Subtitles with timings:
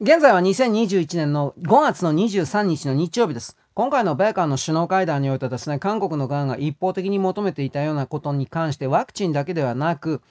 [0.00, 3.56] 現在は2021年の5月の23日の日曜日です。
[3.74, 10.22] 今回の米韓の首脳会談においてですね、韓国の側が一方的に求めていたようなことに関してワクチンだけではなく、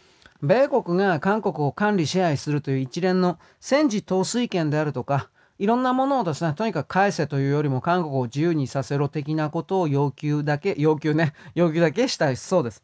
[0.41, 5.29] 米国が韓国を管理支配するという一連の戦時統帥権であるとか、
[5.59, 12.83] いろんなものをですね、とにかく返せというよりも韓国を自由にさせろ的なことを要求だけ、要求ね、 要求だけしたいそうです。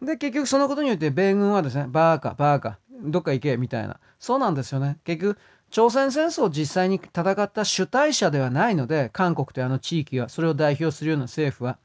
[0.00, 3.98] で、結局そのことによって米軍はですね、バーカ、バーカ、どっか行け、みたいな。
[4.20, 4.98] そうなんですよね。
[5.04, 5.38] 結局、
[5.70, 11.78] 朝鮮戦争を実際に戦った主体者ではないので、韓国というあの地域は、それを代表するような政府は。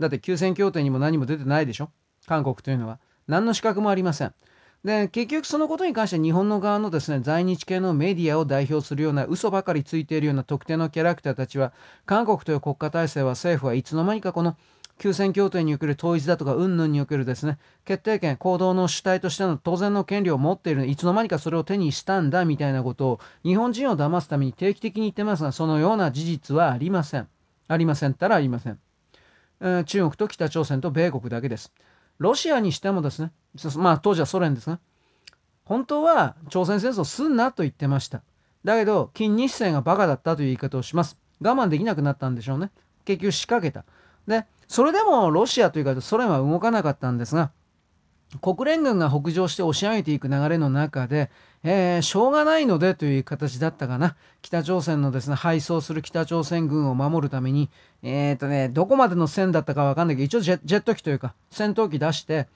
[0.00, 1.90] だって休戦協定にも何も出てないでしょ？
[2.26, 2.98] 韓国というのは。
[3.28, 4.34] 何の資格もありません。
[4.84, 11.72] で、結局そのことに関して日本の側のですね、在日系のメディアを代表するような嘘ばかりついているような特定のキャラクターたちは、
[12.06, 14.56] 韓国という国家体制は政府はいつの間にかこの
[14.98, 27.28] 休戦協定における統一だとか、云々におけるですね、決定権、行動の主体としての当然の権利を持っているいつの間にかそれを手にしたんだみたいなことを、日本人を騙すために定期的に言ってますが、そのような事実はありません。
[27.68, 28.78] ありませんったらありません。
[29.60, 31.72] えー、中国と北朝鮮と米国だけです。
[32.18, 33.32] ロシアにしてもですね、
[33.76, 34.78] まあ当時はソ連ですが、
[35.64, 38.22] 本当は朝鮮戦争すんなと言ってました。
[38.64, 41.18] だけど、金日成がバカだったという言い方をします。
[41.42, 42.70] 我慢できなくなったんでしょうね。
[43.04, 43.84] 結局仕掛けた。
[44.26, 47.50] で、それでもロシアというかソ連は動かなかったんですが、
[48.40, 51.30] 国連軍が北上して押し上げていく流れの中で、
[51.62, 54.16] えー、しょうがないのでという形だったかな。
[54.42, 57.70] 北朝鮮のですね、敗走する北朝鮮軍を守るために、
[58.02, 62.48] えっ、ー、とね、どこまでの線だったかわかんないけど、一応ジェット機というか、戦闘機出して、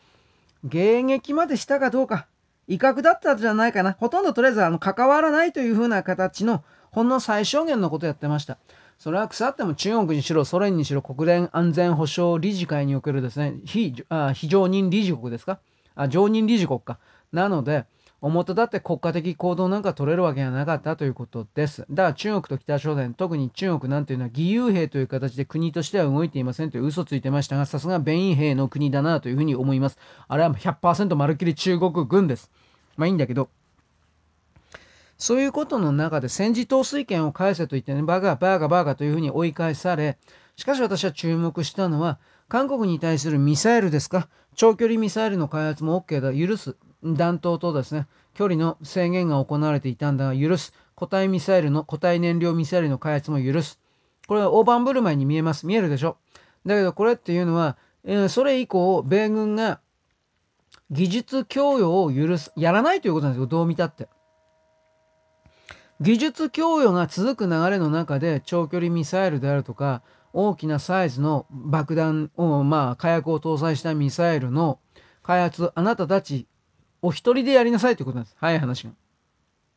[0.67, 2.27] 迎撃までしたかどうか、
[2.67, 3.93] 威嚇だったじゃないかな。
[3.93, 8.59] ほとんどとりあえずあの関わらないというふうな形の、ほんの最小限のことやってました。
[9.01, 15.59] それは腐っても中国にしろ、ソ連にしろ、国連安全保障理事会におけるですね、非あ非常任理事国ですか？
[15.95, 16.99] あ常任理事国か。
[17.33, 17.87] なので、
[18.21, 21.87] 表立って国家的行動なんか取れるわけがなかったということです。
[21.91, 29.97] だから中国と北朝鮮、特に中国なんていうのは義勇兵という形で国としては動いていませんという嘘ついてましたが、さすが弁兵の国だなというふうに思います。
[30.29, 32.51] あれは100%まるっきり中国軍です。
[32.99, 33.49] まあいいんだけど、
[35.21, 40.19] そういうことの中で戦時統帥権を返せと言ってね、バカバカバカというふうに追い返され、
[40.57, 46.77] しかし私は注目したのは、韓国に対するミサイルですか、長距離ミサイルの開発も OK だ、許す。
[47.05, 50.73] 弾頭とですね、距離の制限が行われていたんだが、許す。
[50.97, 53.79] 固体ミサイルの、固体燃料ミサイルの開発も許す。
[54.27, 55.67] これは大盤振る舞いに見えます。
[55.67, 56.17] 見えるでしょ？
[56.65, 59.81] だけどこれっていうのは、えー、それ以降、米軍が
[60.91, 63.47] 技術供与を許す、やらないということなんですよ。
[63.47, 64.09] どう見たって。
[66.01, 70.03] 技術供与が続く流れの中で長距離ミサイルであるとか
[70.33, 74.79] 大きなサイズの爆弾をまあ火薬を搭載したミサイルの
[75.23, 76.47] 開発あなたたち
[77.03, 78.93] お一人でやりなさいということなんです早い話が。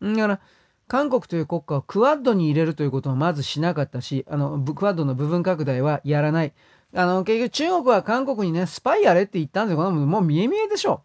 [0.01, 0.39] だから
[0.87, 6.53] 韓国という国家をクワッドに入れるということはまずしなかったしあのクワッドの部分拡大はやらない。
[6.95, 9.91] あの結局中国は韓国にねスパイやれって言ったんですよ。
[9.91, 11.03] もう見え見えでしょ。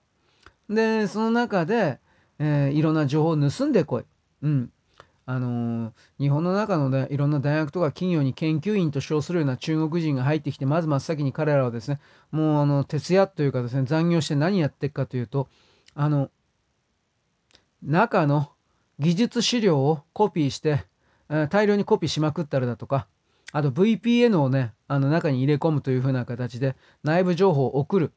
[0.71, 1.99] でその中で、
[2.39, 4.05] えー、いろんな情報を盗んでこい。
[4.43, 4.73] うん。
[5.31, 12.01] あのー、日本の中の、ね、いろんな大学とか企業に研究員と称するような中国人が入ってきてまず真っ先に彼らはですね
[12.31, 15.51] もうあの徹夜というかですね残業して何やっていくかというと
[15.95, 16.31] あの
[17.83, 18.49] 中の
[18.99, 20.87] 技術資料をコピーして、
[21.29, 23.07] え、大量にコピーしまくったりだとか
[23.53, 26.75] あと VPN をねあの中に入れ込むというふうな形で
[27.05, 28.13] 内部情報を送る。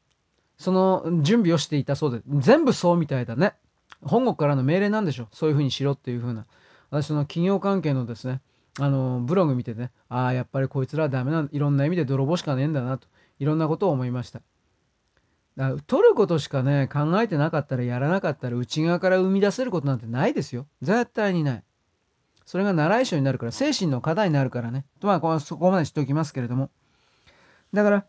[0.56, 3.52] その準備をしていたそうで全部そうみたいだね。
[4.00, 6.46] 本国からの命令なんでしょそういうふうにしろっていうふうな。
[6.92, 8.42] 私の企業関係のですね
[8.78, 13.08] あのブログ見てねああやっぱりこいつらはダメないろんな意味で泥棒しかねえんだなと
[13.38, 14.42] いろんなことを思いました。
[15.56, 20.66] だから取ることしかね考えてなかったらやらなかったら内側から生み出せることなんてないですよ。
[20.82, 21.64] 絶対にない。
[22.44, 24.84] それが習い性になるから精神の課題になるからね。
[25.00, 26.70] とまあそこまでしておきますけれども。
[27.72, 28.06] だから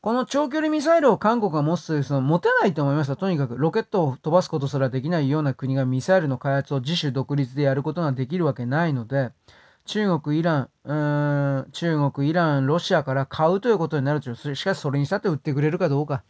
[0.00, 3.16] この長距離ミサイルを韓国が持つという、その持てないと思いますよ。
[3.16, 9.32] とにかくロケットを飛ばすことすらできないような国がミサイルの開発を自主独立でやることができるわけないので、
[9.86, 14.54] 中国、イラン、うーん、中国、イラン、ロシアから買うということになるでしょう。
[14.54, 16.22] しかしそれにしたって売ってくれるかどうか。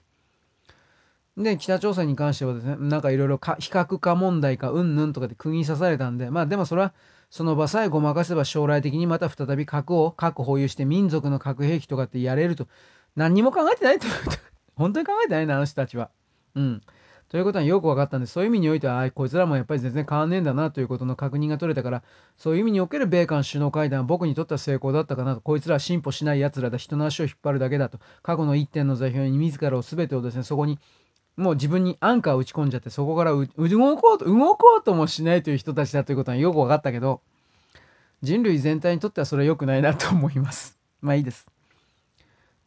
[1.36, 6.94] で、北朝鮮に関してはですね、なんかいろいろ非核化問題か、うんぬんとかで釘刺されたんで、まあでもそれは、
[7.30, 12.66] その場さえごまかせば将来的にまた再び核を核保有して民族の核兵器とかってやれると。
[13.16, 14.06] 何にも考えてないと
[14.76, 16.10] 本当に考えてないな、あの人たちは。
[16.54, 16.82] うん。
[17.28, 22.02] ということはよく分かったんで、そういう意味においては、あこいつらもやっぱり全然変わんねえんだなということの確認が取れたから、
[22.36, 30.78] そういう意味における米韓首脳会談は僕にとっては成功だったかなと、こいつらは進歩しない奴らだ、人の足を引っ張るだけだと、過去の一点の座標に自らを全てをですね、そこに
[31.38, 33.46] もう自分にアンカーを打ち込んじゃってそこから動
[33.96, 37.20] こうと動こうともしないという人たちだということはよく分かったけど
[38.22, 40.76] 人類全体にとってはそれは良くないなと思います。
[41.00, 41.46] まあいいです。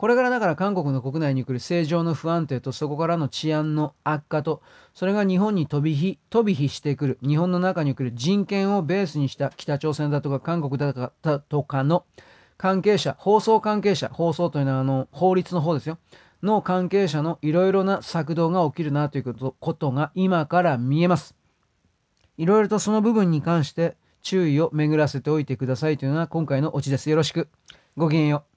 [0.01, 4.63] これからだから韓国の国内に来る政情の不安定とそこからの治安の悪化と
[4.95, 11.11] それが日本に飛び火飛び火してくる日本の中に来る人権をベースにした北朝鮮だとか韓国だ
[11.47, 12.03] とかの
[12.57, 15.99] 関係者放送関係者放送というのはあの法律の方ですよ
[16.41, 21.35] の関係者のいろいろな策動が起きるなということことが今から見えます。
[22.39, 27.11] いろいろとその部分に関して注意を巡らせておいてくださいというのが今回のオチです。
[27.11, 27.49] よろしく。
[27.95, 28.50] ごきげんよう。